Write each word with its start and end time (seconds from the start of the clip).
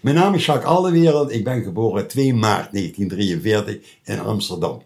Mijn 0.00 0.16
naam 0.16 0.34
is 0.34 0.44
Jacques 0.44 0.70
Allewereld. 0.70 1.32
Ik 1.32 1.44
ben 1.44 1.62
geboren 1.62 2.06
2 2.06 2.34
maart 2.34 2.72
1943 2.72 3.78
in 4.04 4.20
Amsterdam. 4.20 4.82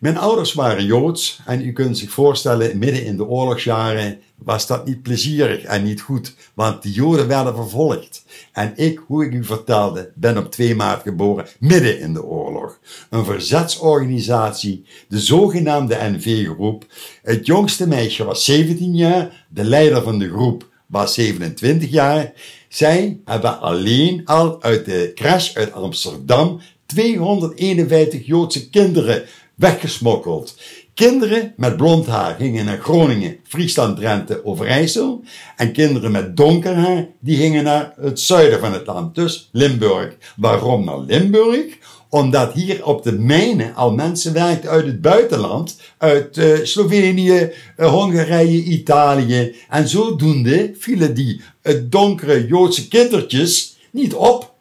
Mijn 0.00 0.16
ouders 0.16 0.52
waren 0.52 0.84
Joods 0.84 1.40
en 1.46 1.66
u 1.66 1.72
kunt 1.72 1.98
zich 1.98 2.10
voorstellen, 2.10 2.78
midden 2.78 3.04
in 3.04 3.16
de 3.16 3.26
oorlogsjaren 3.26 4.20
was 4.36 4.66
dat 4.66 4.86
niet 4.86 5.02
plezierig 5.02 5.62
en 5.62 5.84
niet 5.84 6.00
goed, 6.00 6.34
want 6.54 6.82
de 6.82 6.92
Joden 6.92 7.28
werden 7.28 7.54
vervolgd. 7.54 8.24
En 8.52 8.72
ik, 8.76 9.00
hoe 9.06 9.24
ik 9.24 9.32
u 9.32 9.44
vertelde, 9.44 10.12
ben 10.14 10.38
op 10.38 10.50
2 10.50 10.74
maart 10.74 11.02
geboren, 11.02 11.46
midden 11.58 12.00
in 12.00 12.12
de 12.12 12.24
oorlog. 12.24 12.78
Een 13.10 13.24
verzetsorganisatie, 13.24 14.84
de 15.08 15.20
zogenaamde 15.20 15.98
NV-groep. 16.00 16.84
Het 17.22 17.46
jongste 17.46 17.88
meisje 17.88 18.24
was 18.24 18.44
17 18.44 18.94
jaar, 18.94 19.46
de 19.48 19.64
leider 19.64 20.02
van 20.02 20.18
de 20.18 20.28
groep 20.28 20.70
was 20.92 21.14
27 21.14 21.90
jaar. 21.90 22.32
Zij 22.68 23.20
hebben 23.24 23.60
alleen 23.60 24.22
al 24.24 24.62
uit 24.62 24.84
de 24.84 25.12
crash 25.14 25.54
uit 25.54 25.72
Amsterdam 25.72 26.60
251 26.86 28.26
Joodse 28.26 28.70
kinderen 28.70 29.24
weggesmokkeld. 29.54 30.60
Kinderen 30.94 31.52
met 31.56 31.76
blond 31.76 32.06
haar 32.06 32.34
gingen 32.34 32.64
naar 32.64 32.80
Groningen, 32.80 33.36
Friesland, 33.42 33.96
Drenthe, 33.96 34.44
Overijssel. 34.44 35.22
En 35.56 35.72
kinderen 35.72 36.10
met 36.10 36.36
donker 36.36 36.74
haar, 36.74 37.06
die 37.20 37.36
gingen 37.36 37.64
naar 37.64 37.92
het 38.00 38.20
zuiden 38.20 38.60
van 38.60 38.72
het 38.72 38.86
land, 38.86 39.14
dus 39.14 39.48
Limburg. 39.52 40.16
Waarom 40.36 40.84
naar 40.84 40.98
Limburg? 40.98 41.78
Omdat 42.14 42.52
hier 42.52 42.86
op 42.86 43.02
de 43.02 43.12
mijnen 43.12 43.74
al 43.74 43.92
mensen 43.92 44.32
werkten 44.32 44.70
uit 44.70 44.86
het 44.86 45.00
buitenland, 45.00 45.76
uit 45.98 46.36
uh, 46.36 46.58
Slovenië, 46.62 47.50
uh, 47.76 47.86
Hongarije, 47.86 48.62
Italië. 48.62 49.54
En 49.68 49.88
zodoende 49.88 50.74
vielen 50.78 51.14
die 51.14 51.40
uh, 51.62 51.80
donkere 51.84 52.46
Joodse 52.46 52.88
kindertjes 52.88 53.76
niet 53.90 54.14
op. 54.14 54.52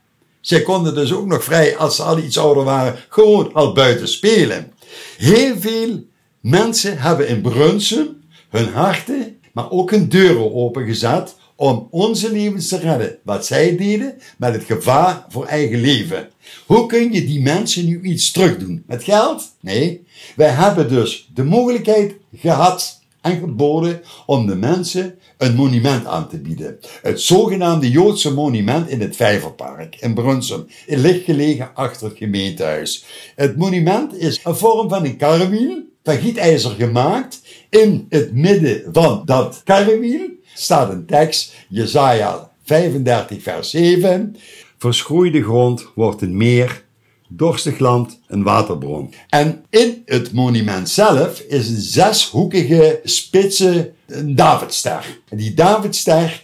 Zij 0.42 0.62
konden 0.62 0.96
dus 0.96 1.14
ook 1.14 1.26
nog 1.26 1.44
vrij, 1.44 1.78
als 1.78 1.96
ze 1.96 2.04
al 2.04 2.18
iets 2.18 2.38
ouder 2.38 2.64
waren, 2.64 2.96
gewoon 3.10 3.54
al 3.54 3.74
buiten 3.74 4.08
spelen. 4.08 4.72
Heel 5.18 5.56
veel 5.60 6.04
mensen 6.40 6.98
hebben 6.98 7.28
in 7.28 7.42
Brunsum 7.42 8.22
hun 8.50 8.68
harten, 8.68 9.38
maar 9.54 9.72
ook 9.72 9.92
hun 9.92 10.10
deuren 10.10 10.54
opengezet 10.54 11.36
om 11.62 11.88
onze 11.92 12.32
levens 12.32 12.68
te 12.68 12.78
redden. 12.78 13.18
Wat 13.24 13.46
zij 13.46 13.78
deden 13.78 14.16
met 14.38 14.54
het 14.54 14.64
gevaar 14.64 15.26
voor 15.30 15.46
eigen 15.46 15.80
leven. 15.80 16.30
Hoe 16.66 16.86
kun 16.86 17.14
je 17.14 17.26
die 17.26 17.42
mensen 17.42 17.86
nu 17.86 18.02
iets 18.02 18.32
terugdoen? 18.32 18.84
Met 18.88 19.04
geld? 19.04 19.56
Nee. 19.60 20.04
Wij 20.36 20.50
hebben 20.50 20.90
dus 20.90 21.30
de 21.34 21.44
mogelijkheid 21.44 22.14
gehad 22.36 23.02
en 23.22 23.40
geboden 23.40 24.02
om 24.26 24.48
de 24.48 24.56
mensen 24.56 25.16
een 25.38 25.56
monument 25.56 26.06
aan 26.06 26.30
te 26.30 26.38
bieden. 26.38 26.80
Het 27.02 27.22
zogenaamde 27.22 27.92
Joodse 27.92 28.34
monument 28.34 28.90
in 28.90 29.02
het 29.02 29.16
Vijverpark 29.16 29.96
in 30.00 30.14
Brunsum. 30.14 30.68
Het 30.86 31.00
ligt 31.00 31.24
gelegen 31.24 31.70
achter 31.74 32.08
het 32.08 32.18
gemeentehuis. 32.18 33.06
Het 33.36 33.58
monument 33.58 34.18
is 34.18 34.40
een 34.44 34.56
vorm 34.56 34.90
van 34.90 35.06
een 35.06 35.18
karrewiel, 35.18 35.84
van 36.04 36.18
gietijzer 36.18 36.72
gemaakt. 36.72 37.42
In 37.70 38.06
het 38.10 38.34
midden 38.34 38.84
van 38.92 39.22
dat 39.26 39.62
karrewiel 39.64 40.40
staat 40.54 40.90
een 40.90 41.06
tekst, 41.06 41.54
Jesaja 41.70 42.52
35 42.64 43.44
vers 43.44 43.70
7. 43.70 44.36
Verschroeide 44.78 45.44
grond 45.44 45.88
wordt 45.96 46.22
een 46.22 46.38
meer, 46.38 46.84
dorstig 47.28 47.80
land 47.80 48.20
een 48.28 48.44
waterbron. 48.44 49.14
En 49.30 49.66
in 49.70 50.02
het 50.06 50.32
monument 50.32 50.90
zelf 50.90 51.40
is 51.40 51.70
een 51.70 51.82
zeshoekige, 51.82 53.00
spitse 53.04 53.92
Davidster. 54.26 55.20
En 55.30 55.38
die 55.38 55.54
Davidster 55.54 56.44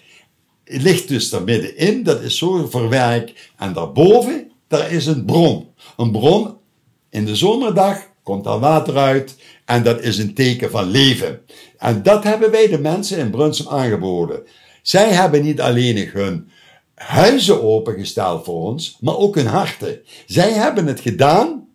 ligt 0.66 1.08
dus 1.08 1.30
daar 1.30 1.44
middenin, 1.44 2.04
dat 2.04 2.22
is 2.22 2.38
zo 2.38 2.68
verwerkt. 2.68 3.52
En 3.58 3.74
daarboven, 3.74 4.52
daar 4.68 4.92
is 4.92 5.06
een 5.06 5.26
bron. 5.26 5.68
Een 5.98 6.12
bron, 6.12 6.56
in 7.10 7.26
de 7.26 7.36
zomerdag 7.36 8.08
komt 8.28 8.44
daar 8.44 8.60
water 8.60 8.98
uit 8.98 9.36
en 9.66 9.84
dat 9.84 10.02
is 10.02 10.18
een 10.18 10.34
teken 10.34 10.72
van 10.72 10.90
leven. 10.90 11.40
En 11.78 12.04
dat 12.04 12.24
hebben 12.24 12.52
wij 12.52 12.68
de 12.68 12.80
mensen 12.80 13.18
in 13.18 13.30
Brunsum 13.30 13.68
aangeboden. 13.68 14.44
Zij 14.82 15.10
hebben 15.10 15.44
niet 15.44 15.62
alleen 15.62 16.10
hun 16.14 16.50
huizen 16.96 17.64
opengesteld 17.64 18.46
voor 18.46 18.62
ons, 18.62 18.98
maar 19.00 19.18
ook 19.18 19.36
hun 19.36 19.46
harten. 19.46 20.00
Zij 20.26 20.52
hebben 20.52 20.88
het 20.88 21.00
gedaan 21.00 21.68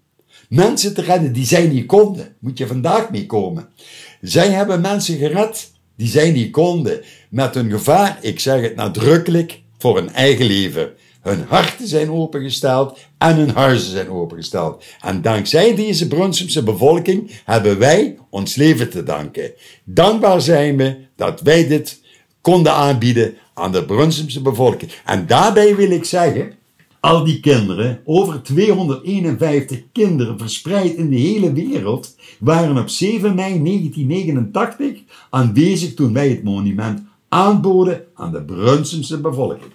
mensen 0.48 0.94
te 0.94 1.02
redden 1.02 1.32
die 1.32 1.46
zij 1.46 1.66
niet 1.66 1.86
konden. 1.86 2.36
Moet 2.38 2.58
je 2.58 2.66
vandaag 2.66 3.10
mee 3.10 3.26
komen. 3.26 3.68
Zij 4.20 4.48
hebben 4.48 4.80
mensen 4.80 5.16
gered 5.16 5.70
die 5.96 6.08
zij 6.08 6.30
niet 6.30 6.50
konden. 6.50 7.00
Met 7.30 7.56
een 7.56 7.70
gevaar, 7.70 8.18
ik 8.20 8.40
zeg 8.40 8.60
het 8.60 8.76
nadrukkelijk, 8.76 9.60
voor 9.78 9.96
hun 9.96 10.12
eigen 10.12 10.46
leven. 10.46 10.92
Hun 11.22 11.44
harten 11.48 11.88
zijn 11.88 12.10
opengesteld 12.10 12.98
en 13.18 13.36
hun 13.36 13.50
huizen 13.50 13.90
zijn 13.90 14.10
opengesteld. 14.10 14.84
En 15.00 15.22
dankzij 15.22 15.74
deze 15.74 16.08
Brunsumse 16.08 16.62
bevolking 16.62 17.30
hebben 17.44 17.78
wij 17.78 18.18
ons 18.30 18.54
leven 18.54 18.90
te 18.90 19.02
danken. 19.02 19.52
Dankbaar 19.84 20.40
zijn 20.40 20.76
we 20.76 20.96
dat 21.16 21.40
wij 21.40 21.66
dit 21.66 22.00
konden 22.40 22.72
aanbieden 22.72 23.34
aan 23.54 23.72
de 23.72 23.84
Brunsumse 23.84 24.42
bevolking. 24.42 24.90
En 25.04 25.26
daarbij 25.26 25.76
wil 25.76 25.90
ik 25.90 26.04
zeggen, 26.04 26.52
al 27.00 27.24
die 27.24 27.40
kinderen, 27.40 28.00
over 28.04 28.42
251 28.42 29.82
kinderen 29.92 30.38
verspreid 30.38 30.94
in 30.94 31.10
de 31.10 31.16
hele 31.16 31.52
wereld, 31.52 32.16
waren 32.38 32.78
op 32.78 32.88
7 32.88 33.34
mei 33.34 33.62
1989 33.62 35.00
aanwezig 35.30 35.94
toen 35.94 36.12
wij 36.12 36.28
het 36.28 36.42
monument 36.44 37.02
aanboden 37.28 38.04
aan 38.14 38.32
de 38.32 38.42
Brunsumse 38.42 39.20
bevolking. 39.20 39.72